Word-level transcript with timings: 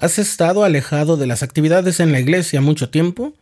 ¿Has 0.00 0.20
estado 0.20 0.62
alejado 0.62 1.16
de 1.16 1.26
las 1.26 1.42
actividades 1.42 1.98
en 1.98 2.12
la 2.12 2.20
iglesia 2.20 2.60
mucho 2.60 2.88
tiempo? 2.88 3.34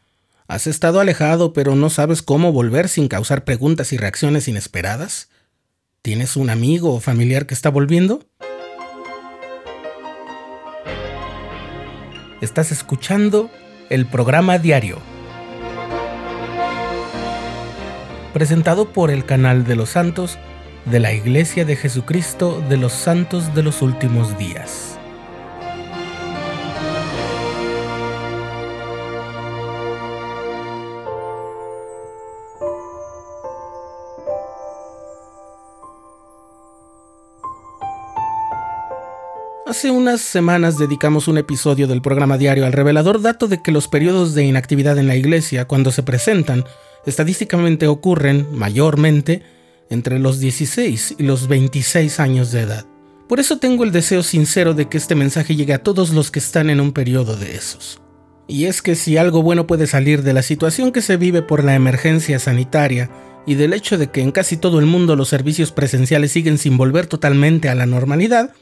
¿Has 0.49 0.67
estado 0.67 1.01
alejado 1.01 1.53
pero 1.53 1.75
no 1.75 1.91
sabes 1.91 2.23
cómo 2.23 2.51
volver 2.51 2.89
sin 2.89 3.09
causar 3.09 3.45
preguntas 3.45 3.93
y 3.93 3.99
reacciones 3.99 4.49
inesperadas? 4.49 5.29
¿Tienes 6.01 6.35
un 6.35 6.49
amigo 6.49 6.95
o 6.95 7.01
familiar 7.01 7.45
que 7.45 7.53
está 7.53 7.69
volviendo? 7.69 8.25
Estás 12.41 12.73
escuchando 12.73 13.51
el 13.91 14.07
programa 14.07 14.59
diario, 14.59 14.99
presentado 18.33 18.95
por 18.95 19.11
el 19.11 19.27
canal 19.27 19.65
de 19.65 19.77
los 19.77 19.91
santos 19.91 20.39
de 20.87 21.01
la 21.01 21.13
Iglesia 21.13 21.67
de 21.67 21.77
Jesucristo 21.77 22.65
de 22.71 22.79
los 22.79 22.95
Santos 22.95 23.55
de 23.55 23.63
los 23.63 23.83
Últimos 23.83 24.39
Días. 24.39 24.96
Hace 39.67 39.91
unas 39.91 40.21
semanas 40.21 40.79
dedicamos 40.79 41.27
un 41.27 41.39
episodio 41.39 41.89
del 41.89 42.01
programa 42.01 42.39
diario 42.39 42.67
al 42.67 42.73
revelador 42.73 43.21
dato 43.21 43.49
de 43.49 43.61
que 43.61 43.73
los 43.73 43.89
periodos 43.89 44.33
de 44.33 44.45
inactividad 44.45 44.97
en 44.97 45.09
la 45.09 45.17
iglesia, 45.17 45.65
cuando 45.65 45.91
se 45.91 46.05
presentan, 46.05 46.65
estadísticamente 47.05 47.89
ocurren, 47.89 48.47
mayormente, 48.53 49.43
entre 49.91 50.21
los 50.21 50.39
16 50.39 51.17
y 51.19 51.25
los 51.25 51.49
26 51.49 52.21
años 52.21 52.53
de 52.53 52.61
edad. 52.61 52.87
Por 53.29 53.41
eso 53.41 53.59
tengo 53.59 53.83
el 53.83 53.91
deseo 53.91 54.23
sincero 54.23 54.73
de 54.73 54.89
que 54.89 54.99
este 54.99 55.17
mensaje 55.17 55.57
llegue 55.57 55.75
a 55.75 55.83
todos 55.83 56.11
los 56.11 56.31
que 56.31 56.39
están 56.39 56.71
en 56.71 56.81
un 56.81 56.93
periodo 56.93 57.37
de 57.37 57.57
esos. 57.57 58.01
Y 58.47 58.67
es 58.67 58.83
que 58.83 58.95
si 58.95 59.17
algo 59.17 59.43
bueno 59.43 59.67
puede 59.67 59.89
salir 59.89 60.23
de 60.23 60.33
la 60.33 60.43
situación 60.43 60.93
que 60.93 61.03
se 61.03 61.17
vive 61.17 61.43
por 61.43 61.65
la 61.65 61.75
emergencia 61.75 62.39
sanitaria 62.39 63.11
y 63.47 63.57
del 63.57 63.73
hecho 63.73 63.99
de 63.99 64.13
que 64.13 64.21
en 64.21 64.31
casi 64.31 64.59
todo 64.59 64.79
el 64.79 64.87
mundo 64.87 65.17
los 65.17 65.29
servicios 65.29 65.73
presenciales 65.73 66.31
siguen 66.31 66.57
sin 66.57 66.77
volver 66.77 67.09
totalmente 67.09 67.69
a 67.69 67.75
la 67.75 67.87
normalidad, 67.87 68.53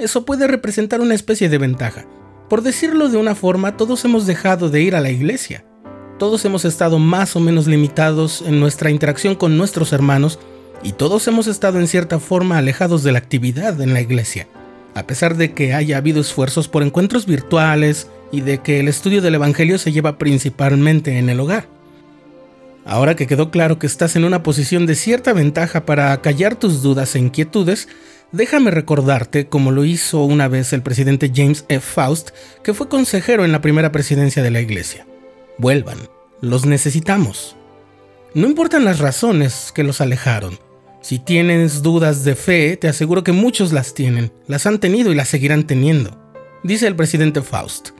eso 0.00 0.24
puede 0.24 0.46
representar 0.46 1.00
una 1.00 1.14
especie 1.14 1.48
de 1.48 1.58
ventaja. 1.58 2.06
Por 2.48 2.62
decirlo 2.62 3.08
de 3.08 3.16
una 3.16 3.34
forma, 3.34 3.76
todos 3.76 4.04
hemos 4.04 4.26
dejado 4.26 4.70
de 4.70 4.82
ir 4.82 4.96
a 4.96 5.00
la 5.00 5.10
iglesia. 5.10 5.64
Todos 6.18 6.44
hemos 6.44 6.64
estado 6.64 6.98
más 6.98 7.36
o 7.36 7.40
menos 7.40 7.66
limitados 7.66 8.42
en 8.42 8.58
nuestra 8.60 8.90
interacción 8.90 9.34
con 9.34 9.56
nuestros 9.56 9.92
hermanos 9.92 10.38
y 10.82 10.92
todos 10.92 11.28
hemos 11.28 11.46
estado 11.46 11.78
en 11.78 11.86
cierta 11.86 12.18
forma 12.18 12.58
alejados 12.58 13.02
de 13.02 13.12
la 13.12 13.18
actividad 13.18 13.80
en 13.80 13.94
la 13.94 14.00
iglesia. 14.00 14.48
A 14.94 15.06
pesar 15.06 15.36
de 15.36 15.52
que 15.52 15.74
haya 15.74 15.98
habido 15.98 16.20
esfuerzos 16.20 16.66
por 16.66 16.82
encuentros 16.82 17.26
virtuales 17.26 18.08
y 18.32 18.40
de 18.40 18.58
que 18.58 18.80
el 18.80 18.88
estudio 18.88 19.22
del 19.22 19.36
Evangelio 19.36 19.78
se 19.78 19.92
lleva 19.92 20.18
principalmente 20.18 21.18
en 21.18 21.30
el 21.30 21.40
hogar. 21.40 21.68
Ahora 22.84 23.14
que 23.14 23.26
quedó 23.26 23.50
claro 23.50 23.78
que 23.78 23.86
estás 23.86 24.16
en 24.16 24.24
una 24.24 24.42
posición 24.42 24.86
de 24.86 24.94
cierta 24.94 25.32
ventaja 25.32 25.84
para 25.84 26.20
callar 26.22 26.56
tus 26.56 26.82
dudas 26.82 27.14
e 27.14 27.18
inquietudes, 27.18 27.88
Déjame 28.32 28.70
recordarte, 28.70 29.48
como 29.48 29.72
lo 29.72 29.84
hizo 29.84 30.22
una 30.22 30.46
vez 30.46 30.72
el 30.72 30.82
presidente 30.82 31.32
James 31.34 31.64
F. 31.68 31.80
Faust, 31.80 32.30
que 32.62 32.74
fue 32.74 32.88
consejero 32.88 33.44
en 33.44 33.50
la 33.50 33.60
primera 33.60 33.90
presidencia 33.90 34.42
de 34.42 34.52
la 34.52 34.60
Iglesia. 34.60 35.04
Vuelvan, 35.58 35.98
los 36.40 36.64
necesitamos. 36.64 37.56
No 38.34 38.46
importan 38.46 38.84
las 38.84 39.00
razones 39.00 39.72
que 39.74 39.82
los 39.82 40.00
alejaron. 40.00 40.60
Si 41.00 41.18
tienes 41.18 41.82
dudas 41.82 42.22
de 42.22 42.36
fe, 42.36 42.76
te 42.76 42.86
aseguro 42.86 43.24
que 43.24 43.32
muchos 43.32 43.72
las 43.72 43.94
tienen, 43.94 44.32
las 44.46 44.64
han 44.64 44.78
tenido 44.78 45.10
y 45.10 45.16
las 45.16 45.28
seguirán 45.28 45.66
teniendo. 45.66 46.16
Dice 46.62 46.86
el 46.86 46.94
presidente 46.94 47.42
Faust. 47.42 47.90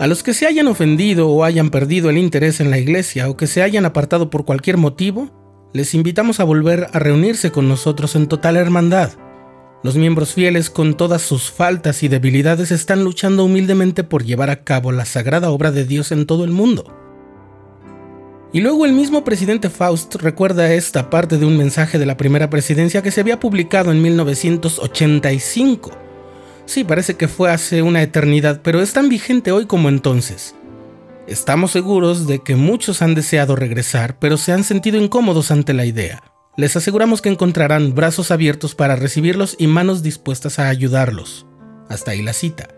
A 0.00 0.08
los 0.08 0.24
que 0.24 0.34
se 0.34 0.46
hayan 0.46 0.66
ofendido 0.66 1.28
o 1.28 1.44
hayan 1.44 1.70
perdido 1.70 2.10
el 2.10 2.18
interés 2.18 2.58
en 2.58 2.70
la 2.70 2.78
iglesia 2.78 3.28
o 3.28 3.36
que 3.36 3.46
se 3.46 3.62
hayan 3.62 3.84
apartado 3.84 4.28
por 4.28 4.44
cualquier 4.44 4.76
motivo, 4.76 5.30
les 5.72 5.94
invitamos 5.94 6.40
a 6.40 6.44
volver 6.44 6.88
a 6.92 6.98
reunirse 6.98 7.52
con 7.52 7.68
nosotros 7.68 8.16
en 8.16 8.26
total 8.26 8.56
hermandad. 8.56 9.12
Los 9.82 9.96
miembros 9.96 10.34
fieles, 10.34 10.68
con 10.68 10.94
todas 10.96 11.22
sus 11.22 11.50
faltas 11.50 12.02
y 12.02 12.08
debilidades, 12.08 12.70
están 12.70 13.04
luchando 13.04 13.44
humildemente 13.44 14.04
por 14.04 14.24
llevar 14.24 14.50
a 14.50 14.64
cabo 14.64 14.92
la 14.92 15.04
sagrada 15.04 15.50
obra 15.50 15.70
de 15.70 15.84
Dios 15.84 16.12
en 16.12 16.26
todo 16.26 16.44
el 16.44 16.50
mundo. 16.50 16.96
Y 18.52 18.60
luego 18.60 18.84
el 18.84 18.92
mismo 18.92 19.22
presidente 19.22 19.70
Faust 19.70 20.16
recuerda 20.16 20.74
esta 20.74 21.08
parte 21.08 21.38
de 21.38 21.46
un 21.46 21.56
mensaje 21.56 21.98
de 21.98 22.06
la 22.06 22.16
primera 22.16 22.50
presidencia 22.50 23.00
que 23.00 23.12
se 23.12 23.20
había 23.20 23.38
publicado 23.38 23.92
en 23.92 24.02
1985. 24.02 25.92
Sí, 26.66 26.82
parece 26.84 27.14
que 27.14 27.28
fue 27.28 27.50
hace 27.50 27.82
una 27.82 28.02
eternidad, 28.02 28.60
pero 28.62 28.82
es 28.82 28.92
tan 28.92 29.08
vigente 29.08 29.52
hoy 29.52 29.66
como 29.66 29.88
entonces. 29.88 30.56
Estamos 31.26 31.70
seguros 31.70 32.26
de 32.26 32.40
que 32.40 32.56
muchos 32.56 33.02
han 33.02 33.14
deseado 33.14 33.56
regresar, 33.56 34.18
pero 34.18 34.36
se 34.36 34.52
han 34.52 34.64
sentido 34.64 34.98
incómodos 34.98 35.50
ante 35.50 35.74
la 35.74 35.84
idea. 35.84 36.22
Les 36.56 36.76
aseguramos 36.76 37.22
que 37.22 37.28
encontrarán 37.28 37.94
brazos 37.94 38.30
abiertos 38.30 38.74
para 38.74 38.96
recibirlos 38.96 39.54
y 39.58 39.66
manos 39.66 40.02
dispuestas 40.02 40.58
a 40.58 40.68
ayudarlos. 40.68 41.46
Hasta 41.88 42.12
ahí 42.12 42.22
la 42.22 42.32
cita. 42.32 42.68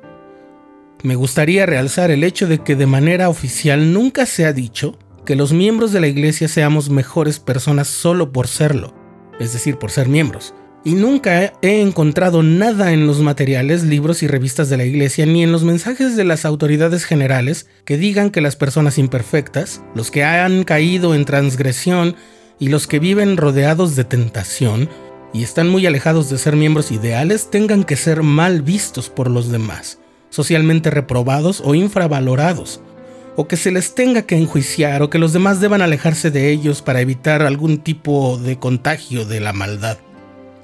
Me 1.03 1.15
gustaría 1.15 1.67
realzar 1.67 2.11
el 2.11 2.25
hecho 2.25 2.47
de 2.47 2.59
que 2.59 2.77
de 2.77 2.87
manera 2.87 3.29
oficial 3.29 3.93
nunca 3.93 4.27
se 4.27 4.47
ha 4.47 4.53
dicho 4.53 4.99
que 5.25 5.37
los 5.37 5.53
miembros 5.53 5.93
de 5.93 6.01
la 6.01 6.09
iglesia 6.09 6.49
seamos 6.49 6.91
mejores 6.91 7.41
personas 7.41 7.89
solo 7.89 8.33
por 8.33 8.49
serlo, 8.49 8.95
es 9.41 9.53
decir, 9.53 9.79
por 9.79 9.91
ser 9.91 10.09
miembros 10.09 10.55
y 10.85 10.95
nunca 10.95 11.53
he 11.63 11.81
encontrado 11.81 12.43
nada 12.43 12.93
en 12.93 13.07
los 13.07 13.21
materiales, 13.21 13.85
libros 13.85 14.23
y 14.23 14.27
revistas 14.27 14.69
de 14.69 14.77
la 14.77 14.85
Iglesia 14.85 15.27
ni 15.27 15.43
en 15.43 15.53
los 15.53 15.65
mensajes 15.65 16.17
de 16.17 16.25
las 16.25 16.45
autoridades 16.45 17.05
generales 17.05 17.69
que 17.85 17.97
digan 17.97 18.31
que 18.31 18.41
las 18.41 18.57
personas 18.57 18.99
imperfectas, 18.99 19.83
los 19.95 20.11
que 20.11 20.25
han 20.25 20.65
caído 20.65 21.15
en 21.15 21.25
transgresión 21.25 22.17
y 22.59 22.69
los 22.69 22.87
que 22.87 22.99
viven 22.99 23.37
rodeados 23.37 23.95
de 23.95 24.05
tentación 24.05 24.89
y 25.33 25.45
están 25.45 25.69
muy 25.69 25.87
alejados 25.87 26.29
de 26.31 26.39
ser 26.39 26.57
miembros 26.57 26.91
ideales 26.91 27.51
tengan 27.51 27.85
que 27.85 27.97
ser 27.97 28.23
mal 28.23 28.63
vistos 28.63 29.09
por 29.09 29.31
los 29.31 29.51
demás, 29.51 29.99
socialmente 30.31 30.91
reprobados 30.91 31.63
o 31.65 31.75
infravalorados, 31.75 32.81
o 33.37 33.47
que 33.49 33.57
se 33.57 33.71
les 33.71 33.95
tenga 33.95 34.23
que 34.23 34.37
enjuiciar 34.37 35.03
o 35.03 35.11
que 35.11 35.19
los 35.19 35.33
demás 35.33 35.61
deban 35.61 35.81
alejarse 35.81 36.31
de 36.31 36.51
ellos 36.51 36.83
para 36.83 37.01
evitar 37.01 37.43
algún 37.43 37.79
tipo 37.79 38.37
de 38.37 38.59
contagio 38.59 39.25
de 39.25 39.41
la 39.41 39.53
maldad. 39.53 39.99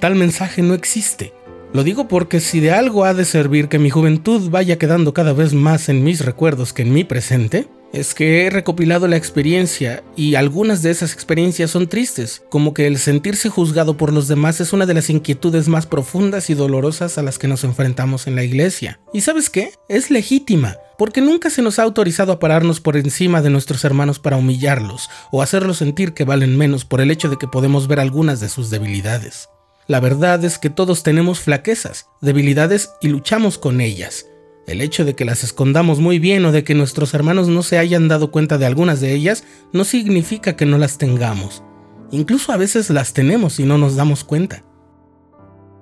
Tal 0.01 0.15
mensaje 0.15 0.63
no 0.63 0.75
existe. 0.75 1.33
Lo 1.73 1.85
digo 1.85 2.09
porque 2.09 2.41
si 2.41 2.61
de 2.61 2.71
algo 2.71 3.05
ha 3.05 3.15
de 3.15 3.25
servir 3.25 3.69
que 3.69 3.79
mi 3.79 3.91
juventud 3.91 4.49
vaya 4.49 4.79
quedando 4.79 5.13
cada 5.13 5.33
vez 5.33 5.53
más 5.53 5.89
en 5.89 6.03
mis 6.03 6.25
recuerdos 6.25 6.73
que 6.73 6.83
en 6.83 6.93
mi 6.93 7.05
presente, 7.05 7.69
es 7.93 8.15
que 8.15 8.47
he 8.47 8.51
recopilado 8.51 9.09
la 9.09 9.17
experiencia 9.17 10.03
y 10.15 10.35
algunas 10.35 10.83
de 10.83 10.91
esas 10.91 11.13
experiencias 11.13 11.71
son 11.71 11.89
tristes, 11.89 12.43
como 12.51 12.75
que 12.75 12.87
el 12.87 12.99
sentirse 12.99 13.49
juzgado 13.49 13.97
por 13.97 14.13
los 14.13 14.29
demás 14.29 14.61
es 14.61 14.73
una 14.73 14.87
de 14.87 14.95
las 14.95 15.11
inquietudes 15.11 15.69
más 15.69 15.87
profundas 15.87 16.49
y 16.51 16.55
dolorosas 16.55 17.19
a 17.19 17.23
las 17.23 17.39
que 17.39 17.49
nos 17.49 17.65
enfrentamos 17.65 18.27
en 18.27 18.37
la 18.37 18.45
iglesia. 18.45 19.01
¿Y 19.13 19.23
sabes 19.23 19.51
qué? 19.51 19.73
Es 19.89 20.11
legítima, 20.11 20.77
porque 20.97 21.21
nunca 21.21 21.51
se 21.51 21.63
nos 21.63 21.79
ha 21.79 21.83
autorizado 21.83 22.33
a 22.33 22.39
pararnos 22.39 22.81
por 22.81 22.97
encima 22.97 23.43
de 23.43 23.51
nuestros 23.51 23.85
hermanos 23.85 24.19
para 24.19 24.37
humillarlos 24.37 25.09
o 25.33 25.43
hacerlos 25.43 25.79
sentir 25.79 26.13
que 26.13 26.25
valen 26.25 26.57
menos 26.57 26.85
por 26.85 27.01
el 27.01 27.11
hecho 27.11 27.29
de 27.29 27.37
que 27.37 27.49
podemos 27.49 27.89
ver 27.89 28.01
algunas 28.01 28.41
de 28.41 28.49
sus 28.49 28.71
debilidades. 28.71 29.49
La 29.89 30.01
verdad 30.01 30.45
es 30.45 30.59
que 30.59 30.69
todos 30.69 31.03
tenemos 31.03 31.41
flaquezas, 31.41 32.11
debilidades 32.21 32.91
y 33.01 33.09
luchamos 33.09 33.57
con 33.57 33.81
ellas. 33.81 34.27
El 34.67 34.83
hecho 34.83 35.07
de 35.07 35.15
que 35.15 35.25
las 35.25 35.45
escondamos 35.45 35.99
muy 35.99 36.19
bien 36.19 36.45
o 36.45 36.53
de 36.53 36.63
que 36.63 36.75
nuestros 36.75 37.15
hermanos 37.15 37.49
no 37.49 37.63
se 37.63 37.79
hayan 37.79 38.07
dado 38.07 38.31
cuenta 38.31 38.59
de 38.59 38.67
algunas 38.67 39.01
de 39.01 39.15
ellas 39.15 39.45
no 39.73 39.85
significa 39.85 40.57
que 40.57 40.67
no 40.67 40.77
las 40.77 40.99
tengamos. 40.99 41.63
Incluso 42.11 42.53
a 42.53 42.59
veces 42.59 42.91
las 42.91 43.15
tenemos 43.15 43.59
y 43.61 43.65
no 43.65 43.79
nos 43.79 43.97
damos 43.97 44.25
cuenta. 44.25 44.63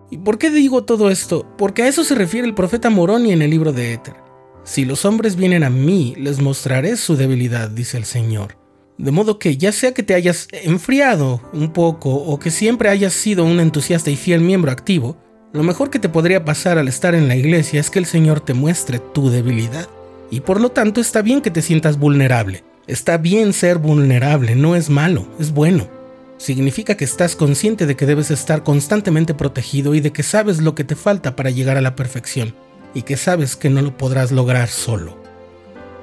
¿Y 0.09 0.19
por 0.19 0.39
qué 0.39 0.51
digo 0.51 0.85
todo 0.85 1.11
esto? 1.11 1.45
Porque 1.59 1.83
a 1.83 1.89
eso 1.89 2.05
se 2.05 2.15
refiere 2.15 2.47
el 2.47 2.55
profeta 2.55 2.91
Moroni 2.91 3.33
en 3.33 3.43
el 3.43 3.51
libro 3.51 3.73
de 3.73 3.93
Éter. 3.93 4.15
Si 4.63 4.85
los 4.85 5.05
hombres 5.05 5.35
vienen 5.35 5.65
a 5.65 5.71
mí, 5.71 6.15
les 6.17 6.41
mostraré 6.41 6.97
su 6.97 7.17
debilidad, 7.17 7.71
dice 7.71 7.97
el 7.97 8.05
Señor. 8.05 8.66
De 8.99 9.11
modo 9.11 9.39
que 9.39 9.57
ya 9.57 9.73
sea 9.73 9.93
que 9.93 10.03
te 10.03 10.15
hayas 10.15 10.49
enfriado 10.53 11.43
un 11.53 11.73
poco 11.73 12.15
o 12.15 12.39
que 12.39 12.51
siempre 12.51 12.89
hayas 12.89 13.13
sido 13.13 13.45
un 13.45 13.61
entusiasta 13.61 14.11
y 14.11 14.17
fiel 14.17 14.41
miembro 14.41 14.71
activo, 14.71 15.17
lo 15.53 15.63
mejor 15.63 15.91
que 15.91 15.99
te 15.99 16.09
podría 16.09 16.45
pasar 16.45 16.79
al 16.79 16.89
estar 16.89 17.15
en 17.15 17.29
la 17.29 17.37
iglesia 17.37 17.81
es 17.81 17.91
que 17.91 17.99
el 17.99 18.07
Señor 18.07 18.41
te 18.41 18.55
muestre 18.55 18.99
tu 18.99 19.29
debilidad. 19.29 19.89
Y 20.31 20.41
por 20.41 20.61
lo 20.61 20.71
tanto 20.71 21.01
está 21.01 21.23
bien 21.23 21.41
que 21.41 21.51
te 21.51 21.63
sientas 21.63 21.99
vulnerable. 21.99 22.65
Está 22.87 23.19
bien 23.19 23.53
ser 23.53 23.79
vulnerable, 23.79 24.55
no 24.55 24.77
es 24.77 24.91
malo, 24.91 25.27
es 25.39 25.53
bueno. 25.53 25.89
Significa 26.39 26.97
que 26.97 27.05
estás 27.05 27.37
consciente 27.37 27.87
de 27.87 27.97
que 27.97 28.07
debes 28.07 28.31
estar 28.31 28.63
constantemente 28.63 29.35
protegido 29.35 29.95
y 29.95 30.01
de 30.01 30.13
que 30.13 30.23
sabes 30.23 30.61
lo 30.61 30.75
que 30.75 30.85
te 30.85 30.95
falta 30.95 31.37
para 31.37 31.51
llegar 31.51 31.77
a 31.77 31.81
la 31.81 31.97
perfección, 31.97 32.55
y 32.95 33.03
que 33.03 33.17
sabes 33.17 33.57
que 33.57 33.71
no 33.71 33.83
lo 33.83 33.97
podrás 33.97 34.33
lograr 34.33 34.69
solo. 34.69 35.26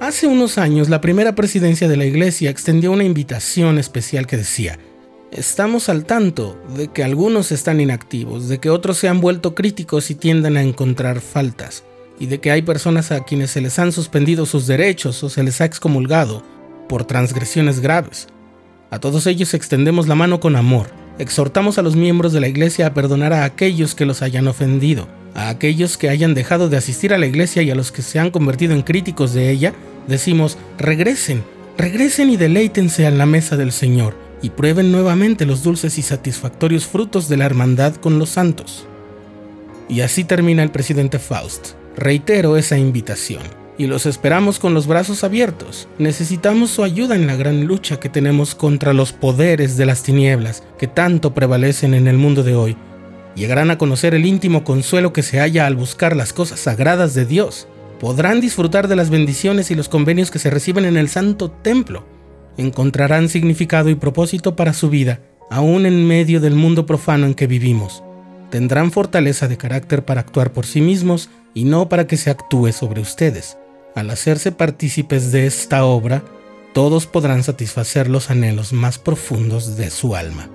Hace 0.04 0.28
unos 0.28 0.58
años, 0.58 0.90
la 0.90 1.00
primera 1.00 1.34
presidencia 1.34 1.88
de 1.88 1.96
la 1.96 2.04
iglesia 2.04 2.50
extendió 2.50 2.92
una 2.92 3.06
invitación 3.06 3.78
especial 3.78 4.28
que 4.28 4.36
decía, 4.36 4.78
Estamos 5.32 5.88
al 5.88 6.04
tanto 6.04 6.62
de 6.76 6.90
que 6.90 7.06
algunos 7.06 7.54
están 7.54 7.80
inactivos, 7.80 8.50
de 8.50 8.60
que 8.60 8.70
otros 8.70 8.98
se 8.98 9.08
han 9.08 9.22
vuelto 9.22 9.56
críticos 9.56 10.12
y 10.12 10.16
tienden 10.16 10.58
a 10.58 10.62
encontrar 10.62 11.22
faltas, 11.22 11.86
y 12.20 12.26
de 12.26 12.42
que 12.42 12.52
hay 12.52 12.64
personas 12.64 13.14
a 13.14 13.24
quienes 13.24 13.52
se 13.52 13.62
les 13.62 13.80
han 13.80 13.94
suspendido 13.94 14.46
sus 14.46 14.68
derechos 14.68 15.24
o 15.24 15.30
se 15.30 15.42
les 15.42 15.62
ha 15.62 15.66
excomulgado 15.66 16.44
por 16.90 17.06
transgresiones 17.06 17.80
graves. 17.80 18.28
A 18.92 19.00
todos 19.00 19.26
ellos 19.26 19.54
extendemos 19.54 20.10
la 20.10 20.16
mano 20.16 20.42
con 20.42 20.58
amor. 20.58 20.88
Exhortamos 21.18 21.78
a 21.78 21.82
los 21.82 21.96
miembros 21.96 22.34
de 22.34 22.42
la 22.42 22.50
iglesia 22.50 22.88
a 22.88 22.94
perdonar 22.94 23.32
a 23.32 23.46
aquellos 23.46 23.96
que 23.96 24.06
los 24.06 24.22
hayan 24.22 24.50
ofendido, 24.50 25.08
a 25.36 25.50
aquellos 25.50 25.98
que 25.98 26.10
hayan 26.10 26.34
dejado 26.34 26.70
de 26.70 26.78
asistir 26.78 27.14
a 27.14 27.18
la 27.18 27.26
iglesia 27.26 27.62
y 27.62 27.72
a 27.72 27.76
los 27.76 27.92
que 27.92 28.02
se 28.02 28.20
han 28.20 28.32
convertido 28.32 28.74
en 28.74 28.82
críticos 28.82 29.34
de 29.34 29.50
ella, 29.50 29.74
decimos, 30.08 30.58
regresen, 30.78 31.44
regresen 31.78 32.30
y 32.30 32.38
deleítense 32.38 33.06
en 33.06 33.18
la 33.18 33.26
mesa 33.26 33.58
del 33.58 33.72
Señor 33.72 34.16
y 34.42 34.50
prueben 34.50 34.92
nuevamente 34.92 35.46
los 35.46 35.64
dulces 35.64 35.98
y 35.98 36.02
satisfactorios 36.02 36.86
frutos 36.86 37.30
de 37.30 37.38
la 37.38 37.46
hermandad 37.46 37.96
con 37.96 38.20
los 38.20 38.30
santos. 38.30 38.86
Y 39.90 40.02
así 40.02 40.24
termina 40.24 40.64
el 40.64 40.72
presidente 40.72 41.20
Faust. 41.20 41.72
Reitero 41.96 42.58
esa 42.58 42.78
invitación 42.78 43.44
y 43.78 43.88
los 43.88 44.06
esperamos 44.06 44.60
con 44.60 44.74
los 44.74 44.88
brazos 44.88 45.24
abiertos. 45.24 45.88
Necesitamos 45.98 46.72
su 46.72 46.84
ayuda 46.84 47.16
en 47.16 47.28
la 47.28 47.36
gran 47.36 47.66
lucha 47.66 48.00
que 48.00 48.10
tenemos 48.10 48.56
contra 48.56 48.94
los 48.94 49.14
poderes 49.14 49.78
de 49.78 49.86
las 49.86 50.04
tinieblas 50.04 50.64
que 50.78 50.88
tanto 50.88 51.34
prevalecen 51.34 51.94
en 51.94 52.08
el 52.08 52.18
mundo 52.18 52.44
de 52.44 52.56
hoy. 52.56 52.78
Llegarán 53.36 53.72
a 53.72 53.78
conocer 53.78 54.14
el 54.14 54.26
íntimo 54.26 54.64
consuelo 54.64 55.12
que 55.12 55.24
se 55.24 55.40
halla 55.40 55.66
al 55.66 55.76
buscar 55.76 56.16
las 56.16 56.34
cosas 56.34 56.60
sagradas 56.60 57.14
de 57.14 57.26
Dios. 57.26 57.68
Podrán 58.00 58.42
disfrutar 58.42 58.88
de 58.88 58.96
las 58.96 59.10
bendiciones 59.10 59.72
y 59.72 59.76
los 59.76 59.90
convenios 59.90 60.30
que 60.30 60.40
se 60.40 60.50
reciben 60.50 60.86
en 60.86 60.98
el 60.98 61.10
santo 61.10 61.50
templo. 61.50 62.06
Encontrarán 62.58 63.30
significado 63.30 63.90
y 63.90 63.96
propósito 63.96 64.56
para 64.56 64.74
su 64.74 64.90
vida, 64.90 65.22
aún 65.50 65.86
en 65.86 66.08
medio 66.08 66.40
del 66.40 66.56
mundo 66.56 66.86
profano 66.86 67.26
en 67.26 67.34
que 67.34 67.48
vivimos. 67.48 68.04
Tendrán 68.52 68.92
fortaleza 68.92 69.48
de 69.48 69.58
carácter 69.58 70.06
para 70.06 70.22
actuar 70.22 70.54
por 70.54 70.68
sí 70.68 70.82
mismos 70.82 71.30
y 71.56 71.64
no 71.64 71.90
para 71.90 72.06
que 72.06 72.18
se 72.18 72.30
actúe 72.30 72.72
sobre 72.72 73.02
ustedes. 73.02 73.58
Al 73.96 74.12
hacerse 74.12 74.52
partícipes 74.52 75.32
de 75.32 75.48
esta 75.48 75.86
obra, 75.86 76.24
todos 76.74 77.08
podrán 77.08 77.44
satisfacer 77.44 78.10
los 78.10 78.30
anhelos 78.30 78.74
más 78.74 79.00
profundos 79.00 79.76
de 79.76 79.90
su 79.90 80.16
alma. 80.16 80.50